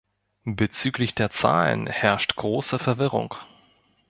Bezüglich 0.47 1.13
der 1.13 1.29
Zahlen 1.29 1.85
herrscht 1.85 2.35
große 2.35 2.79
Verwirrung. 2.79 3.35